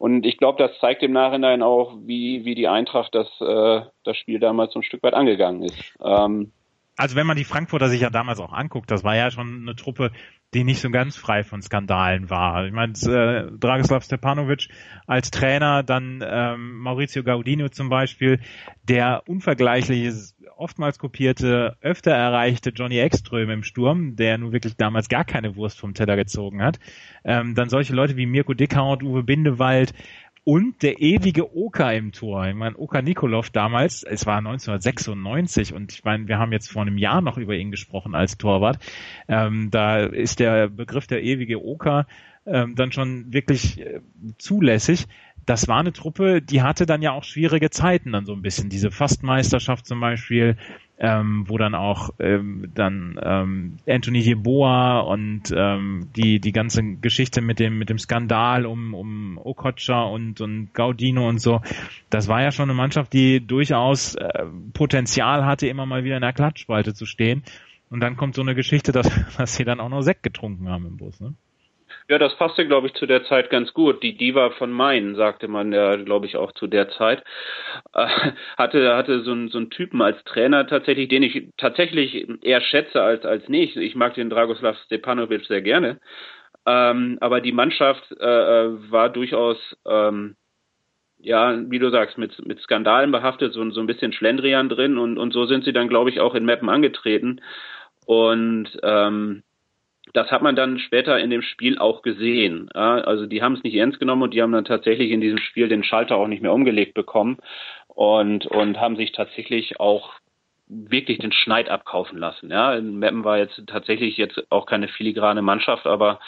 [0.00, 4.16] Und ich glaube, das zeigt im Nachhinein auch, wie, wie die Eintracht das, äh, das
[4.16, 5.76] Spiel damals so ein Stück weit angegangen ist.
[6.02, 6.52] Ähm,
[7.00, 9.74] also wenn man die Frankfurter sich ja damals auch anguckt, das war ja schon eine
[9.74, 10.10] Truppe,
[10.52, 12.66] die nicht so ganz frei von Skandalen war.
[12.66, 14.68] Ich meine, äh, Dragislav Stepanovic
[15.06, 18.40] als Trainer, dann ähm, Maurizio Gaudino zum Beispiel,
[18.82, 20.12] der unvergleichliche
[20.56, 25.80] oftmals kopierte, öfter erreichte Johnny Ekström im Sturm, der nun wirklich damals gar keine Wurst
[25.80, 26.78] vom Teller gezogen hat.
[27.24, 29.94] Ähm, dann solche Leute wie Mirko Dickhaut, Uwe Bindewald
[30.44, 32.46] und der ewige Oka im Tor.
[32.46, 36.82] Ich meine, Oka Nikolov damals, es war 1996 und ich meine, wir haben jetzt vor
[36.82, 38.78] einem Jahr noch über ihn gesprochen als Torwart.
[39.28, 42.06] Ähm, da ist der Begriff der ewige Oka
[42.46, 44.00] ähm, dann schon wirklich äh,
[44.38, 45.06] zulässig
[45.46, 48.68] das war eine Truppe, die hatte dann ja auch schwierige Zeiten dann so ein bisschen.
[48.68, 50.56] Diese Fastmeisterschaft zum Beispiel,
[51.00, 57.40] ähm, wo dann auch ähm, dann ähm, Anthony Yeboah und ähm, die die ganze Geschichte
[57.40, 61.62] mit dem mit dem Skandal um um Okocha und und Gaudino und so,
[62.10, 66.22] das war ja schon eine Mannschaft, die durchaus äh, Potenzial hatte, immer mal wieder in
[66.22, 67.42] der Klatschspalte zu stehen.
[67.88, 70.86] Und dann kommt so eine Geschichte, dass, dass sie dann auch noch Sekt getrunken haben
[70.86, 71.34] im Bus, ne?
[72.10, 74.02] Ja, das passte, glaube ich, zu der Zeit ganz gut.
[74.02, 77.22] Die Diva von Main, sagte man ja, glaube ich, auch zu der Zeit.
[77.94, 78.08] Äh,
[78.58, 83.00] hatte, hatte so einen, so einen Typen als Trainer tatsächlich, den ich tatsächlich eher schätze
[83.00, 83.76] als, als nicht.
[83.76, 86.00] Ich mag den Dragoslav Stepanovic sehr gerne.
[86.66, 90.34] Ähm, aber die Mannschaft äh, äh war durchaus, ähm,
[91.20, 95.16] ja, wie du sagst, mit, mit Skandalen behaftet, so, so ein bisschen Schlendrian drin und,
[95.16, 97.40] und so sind sie dann, glaube ich, auch in Meppen angetreten.
[98.04, 99.44] Und ähm,
[100.12, 102.70] das hat man dann später in dem Spiel auch gesehen.
[102.72, 105.68] Also die haben es nicht ernst genommen und die haben dann tatsächlich in diesem Spiel
[105.68, 107.38] den Schalter auch nicht mehr umgelegt bekommen
[107.88, 110.14] und, und haben sich tatsächlich auch
[110.68, 112.50] wirklich den Schneid abkaufen lassen.
[112.50, 116.20] Ja, Meppen war jetzt tatsächlich jetzt auch keine filigrane Mannschaft, aber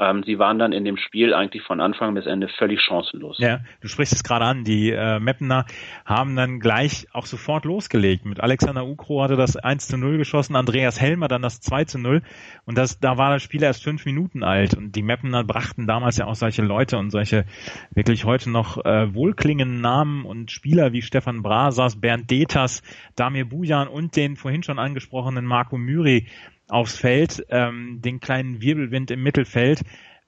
[0.00, 3.38] ähm, sie waren dann in dem Spiel eigentlich von Anfang bis Ende völlig chancenlos.
[3.38, 4.64] Ja, du sprichst es gerade an.
[4.64, 5.66] Die äh, Meppener
[6.04, 8.24] haben dann gleich auch sofort losgelegt.
[8.24, 11.98] Mit Alexander Ukro hatte das 1 zu 0 geschossen, Andreas Helmer dann das 2 zu
[11.98, 12.22] 0.
[12.64, 14.74] Und das, da war das Spiel erst fünf Minuten alt.
[14.74, 17.44] Und die Meppener brachten damals ja auch solche Leute und solche
[17.90, 22.82] wirklich heute noch äh, wohlklingenden Namen und Spieler wie Stefan Brasas, Bernd Deters,
[23.16, 26.26] Damir Bujan und den vorhin schon angesprochenen Marco Myri
[26.68, 29.82] aufs Feld, ähm, den kleinen Wirbelwind im Mittelfeld.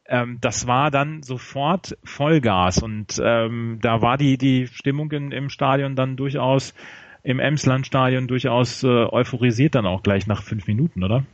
[0.07, 5.49] Ähm, das war dann sofort Vollgas und ähm, da war die, die Stimmung in, im
[5.51, 6.75] Stadion dann durchaus,
[7.23, 11.25] im Emsland-Stadion durchaus äh, euphorisiert dann auch gleich nach fünf Minuten, oder?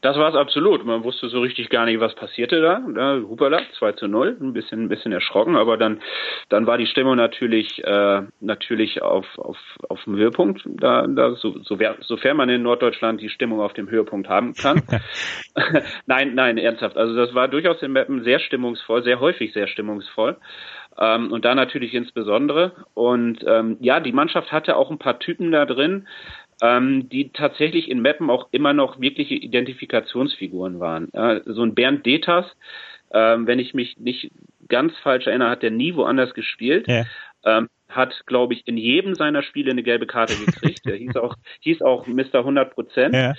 [0.00, 0.84] Das war es absolut.
[0.84, 2.80] Man wusste so richtig gar nicht, was passierte da.
[2.94, 6.00] da Hupala, 2 zu 0, ein bisschen, ein bisschen erschrocken, aber dann,
[6.48, 10.62] dann war die Stimmung natürlich, äh, natürlich auf, auf, auf dem Höhepunkt.
[10.66, 14.82] Da, da, so, so, sofern man in Norddeutschland die Stimmung auf dem Höhepunkt haben kann.
[16.06, 16.96] nein, nein, ernsthaft.
[16.96, 20.36] Also das war durchaus in Mappen sehr stimmungsvoll, sehr häufig sehr stimmungsvoll.
[20.98, 22.72] Ähm, und da natürlich insbesondere.
[22.94, 26.06] Und ähm, ja, die Mannschaft hatte auch ein paar Typen da drin,
[26.62, 31.12] ähm, die tatsächlich in Mappen auch immer noch wirkliche Identifikationsfiguren waren.
[31.12, 32.46] Äh, so ein Bernd Detas,
[33.12, 34.30] ähm, wenn ich mich nicht
[34.68, 36.88] ganz falsch erinnere, hat der nie woanders gespielt.
[36.88, 37.04] Ja.
[37.44, 40.80] Ähm, hat, glaube ich, in jedem seiner Spiele eine gelbe Karte gekriegt.
[40.84, 42.38] Der hieß auch, hieß auch Mr.
[42.38, 43.14] 100 Prozent.
[43.14, 43.34] Ja.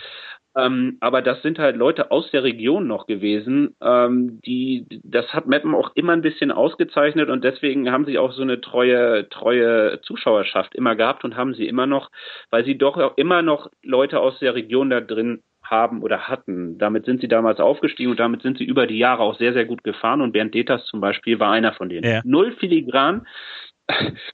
[0.58, 5.48] Ähm, aber das sind halt Leute aus der Region noch gewesen, ähm, die, das hat
[5.48, 10.00] Meppen auch immer ein bisschen ausgezeichnet und deswegen haben sie auch so eine treue, treue
[10.02, 12.10] Zuschauerschaft immer gehabt und haben sie immer noch,
[12.52, 16.78] weil sie doch auch immer noch Leute aus der Region da drin haben oder hatten.
[16.78, 19.66] Damit sind sie damals aufgestiegen und damit sind sie über die Jahre auch sehr, sehr
[19.66, 22.10] gut gefahren und Bernd Deters zum Beispiel war einer von denen.
[22.10, 22.22] Ja.
[22.24, 23.26] Null Filigran,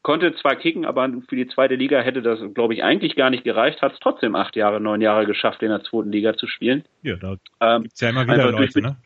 [0.02, 3.44] konnte zwar kicken, aber für die zweite Liga hätte das, glaube ich, eigentlich gar nicht
[3.44, 6.84] gereicht, hat es trotzdem acht Jahre, neun Jahre geschafft, in der zweiten Liga zu spielen.
[7.04, 8.98] Ja, da ähm, gibt's ja immer wieder Leute, ne?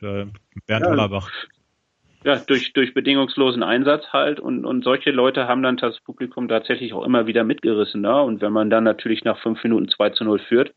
[0.67, 1.31] Bernd ja, Hollerbach.
[2.23, 6.91] Ja, durch, durch bedingungslosen Einsatz halt und, und solche Leute haben dann das Publikum tatsächlich
[6.93, 8.01] auch immer wieder mitgerissen.
[8.01, 8.19] Ne?
[8.19, 10.73] Und wenn man dann natürlich nach fünf Minuten 2 zu 0 führt,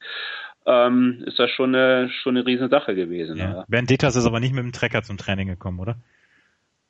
[0.66, 3.38] ähm, ist das schon eine, schon eine Riesensache gewesen.
[3.38, 3.48] Ja.
[3.48, 3.64] Ne?
[3.66, 5.96] Bernd Dieters ist aber nicht mit dem Trecker zum Training gekommen, oder?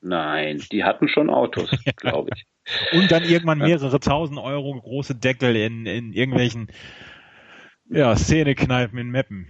[0.00, 2.46] Nein, die hatten schon Autos, glaube ich.
[2.92, 6.70] Und dann irgendwann mehrere tausend Euro große Deckel in, in irgendwelchen
[7.90, 9.48] ja, Szenekneipen in Meppen.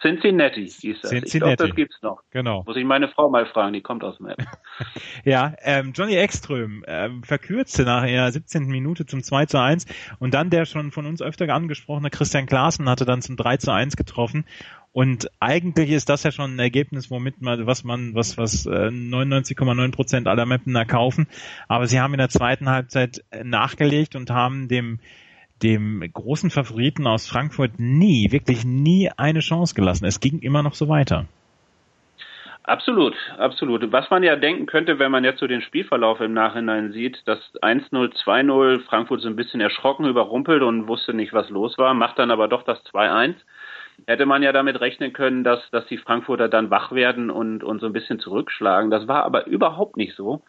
[0.00, 1.10] Cincinnati hieß das.
[1.10, 1.36] Cincinnati.
[1.36, 2.22] Ich glaube, das gibt's noch.
[2.30, 2.64] Genau.
[2.66, 4.46] Muss ich meine Frau mal fragen, die kommt aus Meppen.
[5.24, 8.66] ja, ähm, Johnny Ekström ähm, verkürzte nach der 17.
[8.66, 9.86] Minute zum 2 zu 1
[10.18, 13.72] und dann der schon von uns öfter angesprochene Christian Klaassen hatte dann zum 3 zu
[13.72, 14.44] 1 getroffen
[14.92, 18.88] und eigentlich ist das ja schon ein Ergebnis, womit man, was man, was, was äh,
[18.88, 21.28] 99,9 Prozent aller Mappener kaufen.
[21.68, 24.98] Aber sie haben in der zweiten Halbzeit äh, nachgelegt und haben dem
[25.62, 30.06] dem großen Favoriten aus Frankfurt nie, wirklich nie eine Chance gelassen.
[30.06, 31.26] Es ging immer noch so weiter.
[32.62, 33.90] Absolut, absolut.
[33.90, 37.38] Was man ja denken könnte, wenn man jetzt so den Spielverlauf im Nachhinein sieht, dass
[37.62, 37.90] 1-0,
[38.24, 42.30] 2-0, Frankfurt so ein bisschen erschrocken, überrumpelt und wusste nicht, was los war, macht dann
[42.30, 43.34] aber doch das 2-1
[44.06, 47.80] hätte man ja damit rechnen können, dass, dass die Frankfurter dann wach werden und, und
[47.80, 48.90] so ein bisschen zurückschlagen.
[48.90, 50.42] Das war aber überhaupt nicht so.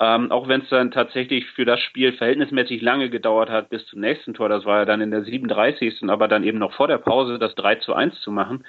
[0.00, 4.00] Ähm, auch wenn es dann tatsächlich für das Spiel verhältnismäßig lange gedauert hat bis zum
[4.00, 6.08] nächsten Tor, das war ja dann in der 37.
[6.08, 8.64] aber dann eben noch vor der Pause das 3 zu 1 zu machen,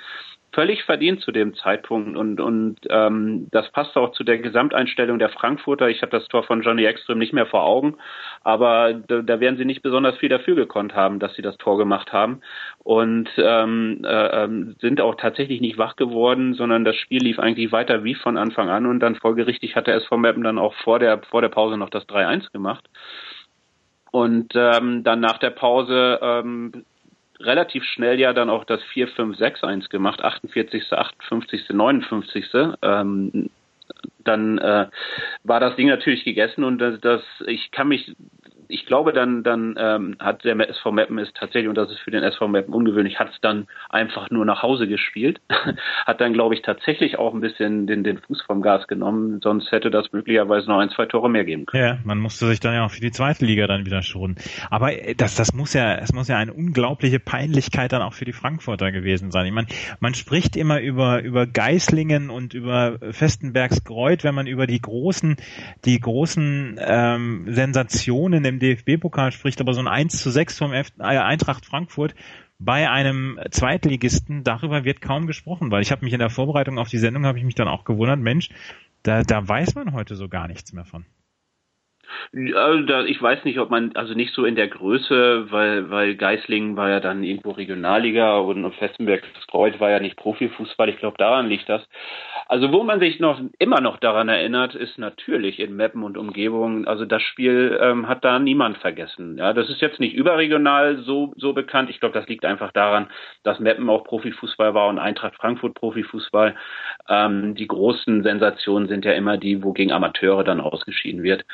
[0.51, 5.29] völlig verdient zu dem Zeitpunkt und und ähm, das passt auch zu der Gesamteinstellung der
[5.29, 5.89] Frankfurter.
[5.89, 7.97] Ich habe das Tor von Johnny Ekström nicht mehr vor Augen,
[8.43, 11.77] aber da, da werden sie nicht besonders viel dafür gekonnt haben, dass sie das Tor
[11.77, 12.41] gemacht haben
[12.79, 17.71] und ähm, äh, ähm, sind auch tatsächlich nicht wach geworden, sondern das Spiel lief eigentlich
[17.71, 20.99] weiter wie von Anfang an und dann folgerichtig hat der SV Meppen dann auch vor
[20.99, 22.89] der vor der Pause noch das 3-1 gemacht.
[24.11, 26.85] Und ähm, dann nach der Pause ähm,
[27.39, 32.45] relativ schnell ja dann auch das 4-5-6-1 gemacht, 48., 58., 59.
[32.81, 33.49] Ähm,
[34.23, 34.87] dann äh,
[35.43, 38.15] war das Ding natürlich gegessen und das, das ich kann mich
[38.71, 42.11] ich glaube, dann, dann ähm, hat der SV Meppen es tatsächlich, und das ist für
[42.11, 45.41] den SV Meppen ungewöhnlich, hat es dann einfach nur nach Hause gespielt.
[46.05, 49.71] hat dann, glaube ich, tatsächlich auch ein bisschen den, den Fuß vom Gas genommen, sonst
[49.71, 51.83] hätte das möglicherweise noch ein, zwei Tore mehr geben können.
[51.83, 54.35] Ja, man musste sich dann ja auch für die zweite Liga dann wieder schonen.
[54.69, 58.25] Aber äh, das, das muss ja, es muss ja eine unglaubliche Peinlichkeit dann auch für
[58.25, 59.47] die Frankfurter gewesen sein.
[59.47, 59.67] Ich meine,
[59.99, 65.37] man spricht immer über, über Geislingen und über Festenbergs Greuth, wenn man über die großen,
[65.85, 70.91] die großen ähm, Sensationen im DFB-Pokal spricht, aber so ein 1 zu 6 vom F
[70.99, 72.15] äh, Eintracht Frankfurt
[72.59, 76.89] bei einem Zweitligisten, darüber wird kaum gesprochen, weil ich habe mich in der Vorbereitung auf
[76.89, 78.49] die Sendung, habe ich mich dann auch gewundert, Mensch,
[79.03, 81.05] da, da weiß man heute so gar nichts mehr von.
[82.33, 86.75] Ja, ich weiß nicht, ob man, also nicht so in der Größe, weil, weil Geislingen
[86.77, 90.89] war ja dann irgendwo Regionalliga und Festenberg Freud war ja nicht Profifußball.
[90.89, 91.87] Ich glaube, daran liegt das.
[92.47, 96.87] Also wo man sich noch immer noch daran erinnert, ist natürlich in Meppen und Umgebung.
[96.87, 99.37] Also das Spiel ähm, hat da niemand vergessen.
[99.37, 101.89] Ja, das ist jetzt nicht überregional so so bekannt.
[101.89, 103.07] Ich glaube, das liegt einfach daran,
[103.43, 106.55] dass Meppen auch Profifußball war und Eintracht Frankfurt Profifußball.
[107.07, 111.45] Ähm, die großen Sensationen sind ja immer die, wo gegen Amateure dann ausgeschieden wird.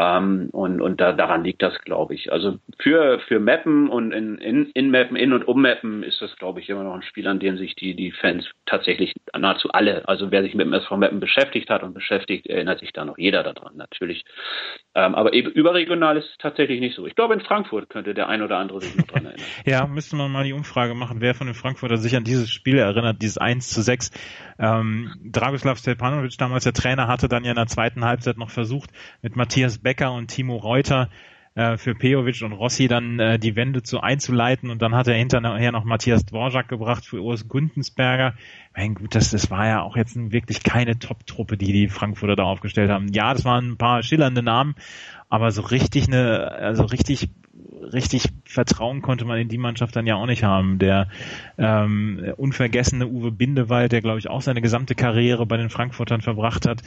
[0.00, 2.32] Ähm, und und da, daran liegt das, glaube ich.
[2.32, 6.34] Also für für Meppen und in, in, in Meppen, in und um Meppen ist das,
[6.36, 10.08] glaube ich, immer noch ein Spiel, an dem sich die die Fans tatsächlich nahezu alle,
[10.08, 13.18] also wer sich mit dem SV Meppen beschäftigt hat und beschäftigt, erinnert sich da noch
[13.18, 14.24] jeder daran, natürlich.
[14.94, 17.06] Ähm, aber eben überregional ist es tatsächlich nicht so.
[17.06, 19.46] Ich glaube, in Frankfurt könnte der ein oder andere sich noch dran erinnern.
[19.66, 22.78] ja, müsste man mal die Umfrage machen, wer von den Frankfurter sich an dieses Spiel
[22.78, 24.10] erinnert, dieses 1 zu 6.
[24.58, 28.90] Ähm, Dragoslav Stepanovic, damals der Trainer, hatte dann ja in der zweiten Halbzeit noch versucht,
[29.22, 31.08] mit Matthias Becker und Timo Reuter
[31.56, 35.14] äh, für Pejovic und Rossi dann äh, die Wende zu einzuleiten und dann hat er
[35.14, 38.34] hinterher noch Matthias Dvorak gebracht für Urs Güntensberger.
[38.76, 42.44] Mein gut, das, das war ja auch jetzt wirklich keine Top-Truppe, die die Frankfurter da
[42.44, 43.08] aufgestellt haben.
[43.12, 44.76] Ja, das waren ein paar schillernde Namen,
[45.28, 47.30] aber so richtig eine, also richtig
[47.92, 50.78] richtig Vertrauen konnte man in die Mannschaft dann ja auch nicht haben.
[50.78, 51.08] Der
[51.58, 56.66] ähm, unvergessene Uwe Bindewald, der glaube ich auch seine gesamte Karriere bei den Frankfurtern verbracht
[56.66, 56.82] hat.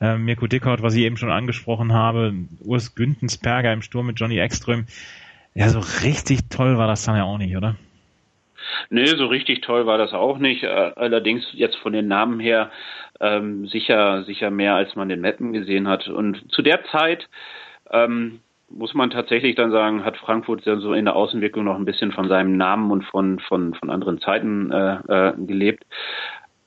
[0.00, 2.34] Ähm, Mirko Dickhaut, was ich eben schon angesprochen habe.
[2.64, 4.86] Urs Güntensperger im Sturm mit Johnny Ekström.
[5.54, 7.76] Ja, so richtig toll war das dann ja auch nicht, oder?
[8.90, 10.62] Nee, so richtig toll war das auch nicht.
[10.62, 12.70] Äh, allerdings jetzt von den Namen her
[13.20, 16.08] ähm, sicher, sicher mehr, als man den Mappen gesehen hat.
[16.08, 17.28] Und zu der Zeit
[17.90, 21.84] ähm, muss man tatsächlich dann sagen, hat Frankfurt ja so in der Außenwirkung noch ein
[21.84, 25.84] bisschen von seinem Namen und von, von, von anderen Zeiten äh, äh, gelebt.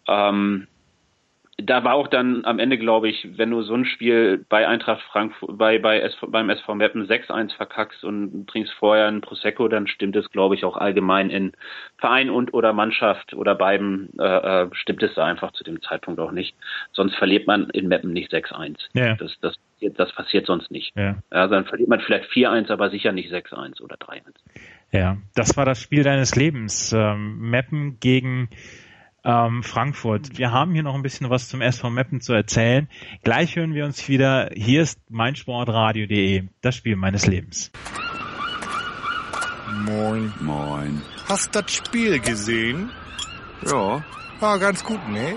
[0.08, 0.68] Ähm,
[1.66, 5.02] da war auch dann am Ende, glaube ich, wenn du so ein Spiel bei Eintracht
[5.12, 9.88] Frankfurt, bei, bei SV, beim SV Meppen 6-1 verkackst und trinkst vorher ein Prosecco, dann
[9.88, 11.54] stimmt es, glaube ich, auch allgemein in
[11.98, 16.20] Verein und oder Mannschaft oder beiden äh, äh, stimmt es da einfach zu dem Zeitpunkt
[16.20, 16.56] auch nicht.
[16.92, 18.78] Sonst verliert man in Meppen nicht 6-1.
[18.94, 19.16] Ja.
[19.16, 20.96] Das, das, das passiert sonst nicht.
[20.96, 21.16] Ja.
[21.32, 21.48] ja.
[21.48, 24.22] dann verliert man vielleicht 4-1, aber sicher nicht 6-1 oder 3-1.
[24.92, 26.94] Ja, das war das Spiel deines Lebens.
[26.94, 28.50] Ähm, Meppen gegen
[29.24, 30.38] ähm, Frankfurt.
[30.38, 32.90] Wir haben hier noch ein bisschen was zum SV Meppen zu erzählen.
[33.24, 34.50] Gleich hören wir uns wieder.
[34.54, 37.72] Hier ist meinsportradio.de, das Spiel meines Lebens.
[39.86, 40.34] Moin.
[40.40, 41.02] Moin.
[41.28, 42.90] Hast das Spiel gesehen?
[43.66, 44.04] Ja.
[44.40, 45.36] War ganz gut, ne?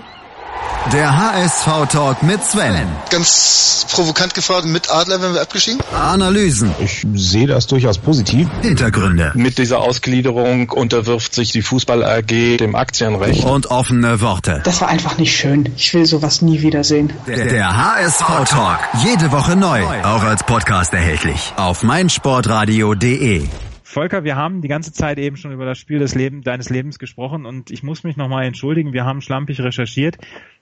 [0.93, 2.87] Der HSV-Talk mit Sven.
[3.09, 5.81] Ganz provokant gefragt, mit Adler werden wir abgeschieden?
[5.91, 6.75] Analysen.
[6.79, 8.47] Ich sehe das durchaus positiv.
[8.61, 9.31] Hintergründe.
[9.33, 13.43] Mit dieser Ausgliederung unterwirft sich die Fußball AG dem Aktienrecht.
[13.45, 14.61] Und offene Worte.
[14.63, 15.73] Das war einfach nicht schön.
[15.75, 17.11] Ich will sowas nie wiedersehen.
[17.25, 18.79] Der, der HSV-Talk.
[19.03, 19.81] Jede Woche neu.
[20.03, 21.51] Auch als Podcast erhältlich.
[21.57, 23.47] Auf meinsportradio.de.
[23.81, 26.99] Volker, wir haben die ganze Zeit eben schon über das Spiel des Leben, deines Lebens
[26.99, 28.91] gesprochen und ich muss mich nochmal entschuldigen.
[28.91, 30.17] Wir haben schlampig recherchiert.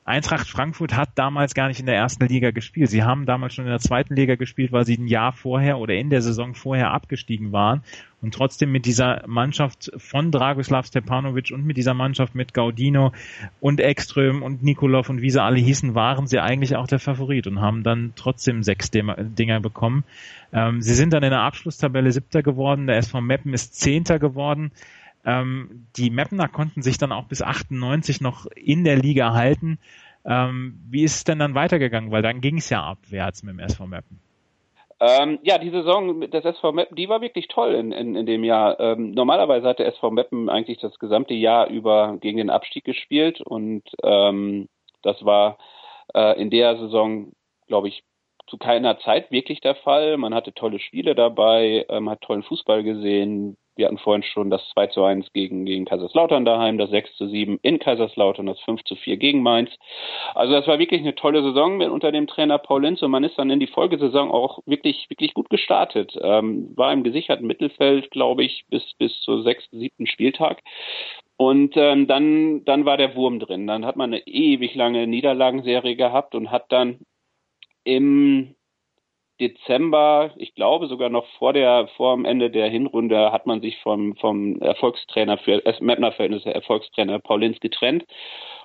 [0.05, 2.89] Eintracht Frankfurt hat damals gar nicht in der ersten Liga gespielt.
[2.89, 5.93] Sie haben damals schon in der zweiten Liga gespielt, weil sie ein Jahr vorher oder
[5.93, 7.83] in der Saison vorher abgestiegen waren
[8.21, 13.13] und trotzdem mit dieser Mannschaft von Dragoslav Stepanovic und mit dieser Mannschaft mit Gaudino
[13.61, 17.47] und Ekström und Nikolov und wie sie alle hießen, waren sie eigentlich auch der Favorit
[17.47, 20.03] und haben dann trotzdem sechs Dinger bekommen.
[20.51, 24.71] Ähm, sie sind dann in der Abschlusstabelle siebter geworden, der SV Meppen ist zehnter geworden.
[25.25, 29.79] Ähm, die Mapner konnten sich dann auch bis 98 noch in der Liga halten.
[30.25, 32.11] Ähm, wie ist es denn dann weitergegangen?
[32.11, 34.19] Weil dann ging es ja abwärts mit dem SV Meppen.
[34.99, 38.43] Ähm, ja, die Saison des SV Meppen, die war wirklich toll in, in, in dem
[38.43, 38.79] Jahr.
[38.79, 43.41] Ähm, normalerweise hat der SV Meppen eigentlich das gesamte Jahr über gegen den Abstieg gespielt
[43.41, 44.69] und ähm,
[45.01, 45.57] das war
[46.13, 47.33] äh, in der Saison,
[47.67, 48.03] glaube ich,
[48.47, 50.15] zu keiner Zeit wirklich der Fall.
[50.17, 53.57] Man hatte tolle Spiele dabei, ähm, hat tollen Fußball gesehen.
[53.75, 57.27] Wir hatten vorhin schon das 2 zu 1 gegen, gegen Kaiserslautern daheim, das 6 zu
[57.27, 59.71] 7 in Kaiserslautern, das 5 zu 4 gegen Mainz.
[60.35, 63.23] Also das war wirklich eine tolle Saison mit, unter dem Trainer Paul Linz und man
[63.23, 66.17] ist dann in die Folgesaison auch wirklich, wirklich gut gestartet.
[66.21, 70.61] Ähm, war im gesicherten Mittelfeld, glaube ich, bis, bis zur sechsten, siebten Spieltag.
[71.37, 73.65] Und ähm, dann, dann war der Wurm drin.
[73.67, 76.99] Dann hat man eine ewig lange Niederlagenserie gehabt und hat dann
[77.83, 78.55] im
[79.39, 83.79] Dezember, ich glaube sogar noch vor der vor dem Ende der Hinrunde, hat man sich
[83.81, 88.05] vom vom Erfolgstrainer für Mapner Verhältnisse Erfolgstrainer Paulins getrennt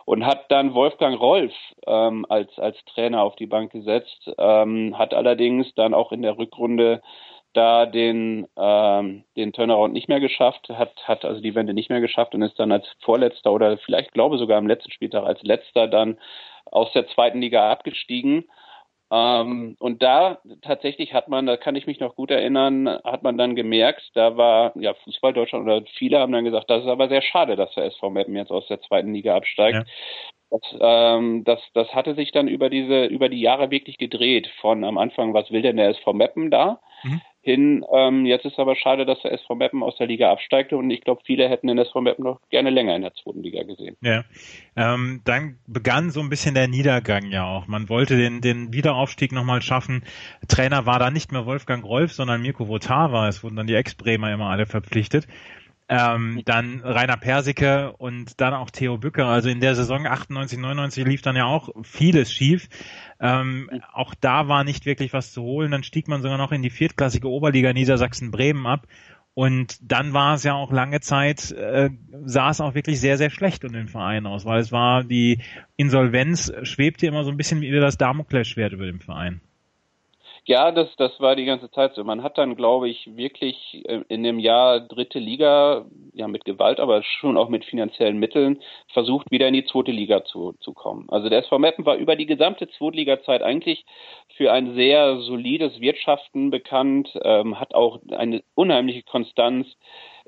[0.04, 1.52] und hat dann Wolfgang Rolf
[1.86, 6.36] ähm, als als Trainer auf die Bank gesetzt, ähm, hat allerdings dann auch in der
[6.36, 7.00] Rückrunde
[7.54, 12.02] da den ähm, den Turnaround nicht mehr geschafft, hat hat also die Wende nicht mehr
[12.02, 15.88] geschafft und ist dann als Vorletzter oder vielleicht glaube sogar am letzten Spieltag als Letzter
[15.88, 16.18] dann
[16.66, 18.44] aus der zweiten Liga abgestiegen
[19.10, 23.38] ähm, und da tatsächlich hat man, da kann ich mich noch gut erinnern, hat man
[23.38, 27.08] dann gemerkt, da war ja Fußball Deutschland oder viele haben dann gesagt, das ist aber
[27.08, 29.78] sehr schade, dass der SV Meppen jetzt aus der zweiten Liga absteigt.
[29.78, 29.84] Ja.
[30.50, 34.48] Das, ähm, das, das hatte sich dann über diese, über die Jahre wirklich gedreht.
[34.60, 36.80] Von am Anfang, was will denn der SV Meppen da?
[37.02, 37.84] Mhm hin.
[37.90, 41.00] Ähm, jetzt ist aber schade, dass der SV Meppen aus der Liga absteigte und ich
[41.00, 43.96] glaube, viele hätten den SV Meppen noch gerne länger in der zweiten Liga gesehen.
[44.02, 44.24] Ja,
[44.76, 47.66] ähm, dann begann so ein bisschen der Niedergang ja auch.
[47.66, 50.04] Man wollte den, den Wiederaufstieg nochmal schaffen.
[50.46, 53.28] Trainer war da nicht mehr Wolfgang Rolf, sondern Mirko Votava.
[53.28, 55.26] Es wurden dann die Ex-Bremer immer alle verpflichtet
[55.88, 59.26] ähm, dann Rainer Persicke und dann auch Theo Bücker.
[59.26, 62.68] Also in der Saison 98, 99 lief dann ja auch vieles schief.
[63.20, 65.70] Ähm, auch da war nicht wirklich was zu holen.
[65.70, 68.86] Dann stieg man sogar noch in die viertklassige Oberliga Niedersachsen-Bremen ab.
[69.32, 71.90] Und dann war es ja auch lange Zeit, äh,
[72.24, 75.42] sah es auch wirklich sehr, sehr schlecht um den Verein aus, weil es war, die
[75.76, 79.40] Insolvenz schwebte immer so ein bisschen wie das Damoklesschwert über dem Verein.
[80.48, 82.02] Ja, das, das war die ganze Zeit so.
[82.04, 85.84] Man hat dann, glaube ich, wirklich äh, in dem Jahr dritte Liga,
[86.14, 88.62] ja mit Gewalt, aber schon auch mit finanziellen Mitteln,
[88.94, 91.04] versucht, wieder in die zweite Liga zu, zu kommen.
[91.10, 93.84] Also der SV Meppen war über die gesamte Zweitliga-Zeit eigentlich
[94.38, 99.66] für ein sehr solides Wirtschaften bekannt, ähm, hat auch eine unheimliche Konstanz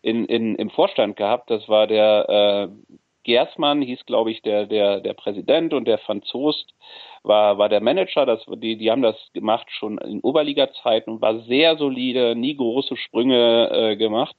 [0.03, 1.49] in, in, im Vorstand gehabt.
[1.51, 6.75] Das war der äh, Gersmann, hieß, glaube ich, der, der, der Präsident und der Franzost
[7.23, 8.27] war, war der Manager.
[8.27, 12.97] Das, die, die haben das gemacht schon in Oberliga-Zeiten und war sehr solide, nie große
[12.97, 14.37] Sprünge äh, gemacht.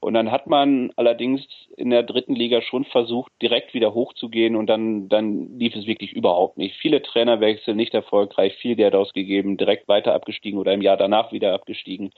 [0.00, 4.66] Und dann hat man allerdings in der dritten Liga schon versucht, direkt wieder hochzugehen und
[4.66, 6.76] dann, dann lief es wirklich überhaupt nicht.
[6.76, 11.52] Viele Trainerwechsel, nicht erfolgreich, viel Geld ausgegeben, direkt weiter abgestiegen oder im Jahr danach wieder
[11.52, 12.12] abgestiegen.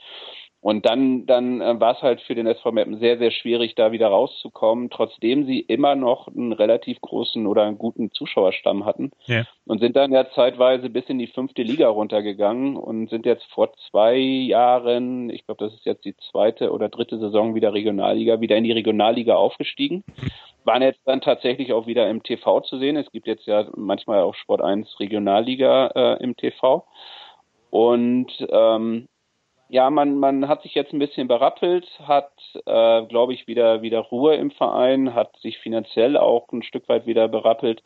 [0.63, 3.91] Und dann, dann äh, war es halt für den SV Meppen sehr, sehr schwierig, da
[3.91, 9.11] wieder rauszukommen, trotzdem sie immer noch einen relativ großen oder einen guten Zuschauerstamm hatten.
[9.25, 9.43] Ja.
[9.65, 13.73] Und sind dann ja zeitweise bis in die fünfte Liga runtergegangen und sind jetzt vor
[13.89, 18.55] zwei Jahren, ich glaube, das ist jetzt die zweite oder dritte Saison wieder Regionalliga, wieder
[18.55, 20.05] in die Regionalliga aufgestiegen.
[20.63, 22.95] Waren jetzt dann tatsächlich auch wieder im TV zu sehen.
[22.95, 26.85] Es gibt jetzt ja manchmal auch Sport 1 Regionalliga äh, im TV.
[27.69, 29.09] Und ähm,
[29.73, 32.31] ja, man, man hat sich jetzt ein bisschen berappelt, hat,
[32.67, 37.07] äh, glaube ich, wieder, wieder Ruhe im Verein, hat sich finanziell auch ein Stück weit
[37.07, 37.81] wieder berappelt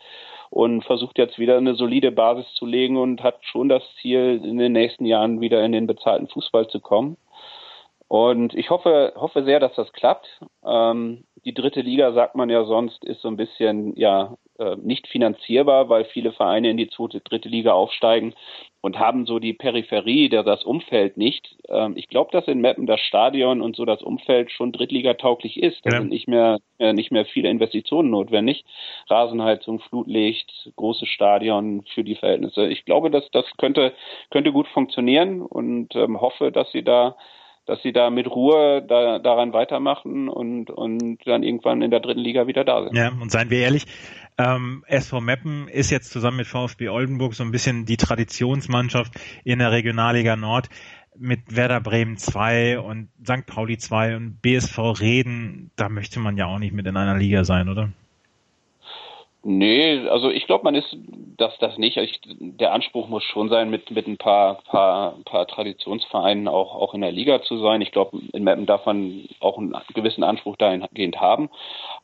[0.50, 4.58] und versucht jetzt wieder eine solide Basis zu legen und hat schon das Ziel, in
[4.58, 7.16] den nächsten Jahren wieder in den bezahlten Fußball zu kommen.
[8.08, 10.28] Und ich hoffe, hoffe sehr, dass das klappt.
[10.66, 15.08] Ähm, die dritte Liga, sagt man ja sonst, ist so ein bisschen, ja, äh, nicht
[15.08, 18.34] finanzierbar, weil viele Vereine in die zweite, dritte Liga aufsteigen
[18.82, 21.56] und haben so die Peripherie, der das Umfeld nicht.
[21.70, 25.86] Ähm, ich glaube, dass in Meppen das Stadion und so das Umfeld schon drittligatauglich ist.
[25.86, 25.98] Da ja.
[26.00, 28.66] sind nicht mehr äh, nicht mehr viele Investitionen notwendig.
[29.10, 32.68] Rasenheizung, Flutlicht, großes Stadion für die Verhältnisse.
[32.68, 33.94] Ich glaube, dass das könnte
[34.32, 37.16] könnte gut funktionieren und ähm, hoffe, dass sie da
[37.68, 42.22] dass sie da mit Ruhe da, daran weitermachen und, und dann irgendwann in der dritten
[42.22, 42.96] Liga wieder da sind.
[42.96, 43.86] Ja, und seien wir ehrlich,
[44.38, 49.60] ähm, SV Meppen ist jetzt zusammen mit VfB Oldenburg so ein bisschen die Traditionsmannschaft in
[49.60, 50.70] der Regionalliga Nord
[51.20, 53.46] mit Werder Bremen 2 und St.
[53.46, 57.44] Pauli 2 und BSV Reden, da möchte man ja auch nicht mit in einer Liga
[57.44, 57.90] sein, oder?
[59.50, 60.94] Nee, also ich glaube, man ist
[61.38, 61.96] das das nicht.
[61.96, 66.94] Ich, der Anspruch muss schon sein, mit mit ein paar paar paar Traditionsvereinen auch auch
[66.94, 67.80] in der Liga zu sein.
[67.80, 71.50] Ich glaube, in Meppen darf man auch einen gewissen Anspruch dahingehend haben.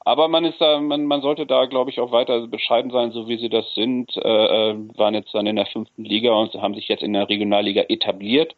[0.06, 3.28] Aber man ist da, man man sollte da, glaube ich, auch weiter bescheiden sein, so
[3.28, 4.16] wie sie das sind.
[4.16, 7.28] Äh, äh, waren jetzt dann in der fünften Liga und haben sich jetzt in der
[7.28, 8.56] Regionalliga etabliert.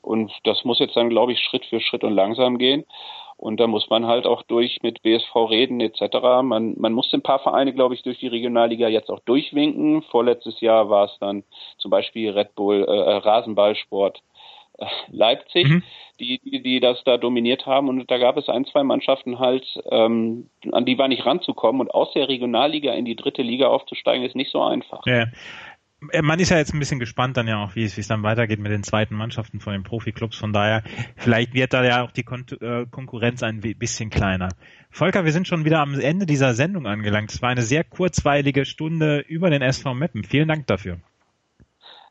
[0.00, 2.84] Und das muss jetzt dann, glaube ich, Schritt für Schritt und langsam gehen.
[3.38, 6.42] Und da muss man halt auch durch mit BSV reden etc.
[6.42, 10.02] Man, man muss ein paar Vereine, glaube ich, durch die Regionalliga jetzt auch durchwinken.
[10.02, 11.44] Vorletztes Jahr war es dann
[11.78, 14.20] zum Beispiel Red Bull, äh, äh Rasenballsport
[15.08, 15.82] Leipzig, mhm.
[16.20, 17.88] die, die, die das da dominiert haben.
[17.88, 21.80] Und da gab es ein, zwei Mannschaften halt, ähm, an die war nicht ranzukommen.
[21.80, 25.04] Und aus der Regionalliga in die dritte Liga aufzusteigen, ist nicht so einfach.
[25.06, 25.26] Ja.
[26.10, 28.08] Äh, man ist ja jetzt ein bisschen gespannt dann ja auch, wie es, wie es
[28.08, 30.36] dann weitergeht mit den zweiten Mannschaften von den Profiklubs.
[30.36, 30.82] Von daher,
[31.16, 34.48] vielleicht wird da ja auch die Kon äh, Konkurrenz ein bisschen kleiner.
[34.90, 37.32] Volker, wir sind schon wieder am Ende dieser Sendung angelangt.
[37.32, 40.24] Es war eine sehr kurzweilige Stunde über den SV Meppen.
[40.24, 40.98] Vielen Dank dafür.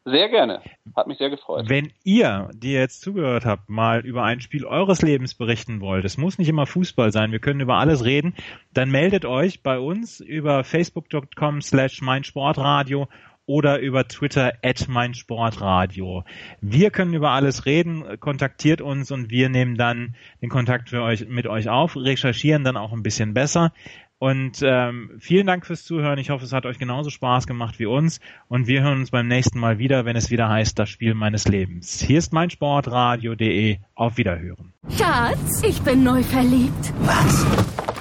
[0.09, 0.61] Sehr gerne.
[0.95, 1.67] Hat mich sehr gefreut.
[1.67, 6.05] Wenn ihr, die ihr jetzt zugehört habt, mal über ein Spiel eures Lebens berichten wollt,
[6.05, 8.33] es muss nicht immer Fußball sein, wir können über alles reden,
[8.73, 13.09] dann meldet euch bei uns über facebook.com slash meinsportradio
[13.47, 16.23] oder über Twitter at meinsportradio.
[16.61, 21.27] Wir können über alles reden, kontaktiert uns und wir nehmen dann den Kontakt für euch
[21.27, 23.73] mit euch auf, recherchieren dann auch ein bisschen besser.
[24.19, 26.17] Und ähm, vielen Dank fürs Zuhören.
[26.17, 28.19] Ich hoffe, es hat euch genauso Spaß gemacht wie uns.
[28.47, 31.47] Und wir hören uns beim nächsten Mal wieder, wenn es wieder heißt, das Spiel meines
[31.47, 32.01] Lebens.
[32.01, 33.77] Hier ist meinsportradio.de.
[33.93, 34.73] Auf Wiederhören.
[34.97, 36.93] Schatz, ich bin neu verliebt.
[37.01, 37.45] Was?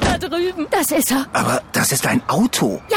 [0.00, 0.66] Da drüben.
[0.70, 1.26] Das ist er.
[1.34, 2.80] Aber das ist ein Auto.
[2.90, 2.96] Ja,